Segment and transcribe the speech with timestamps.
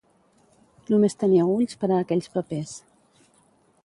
[0.93, 2.73] Només teníeu ulls per a aquells papers.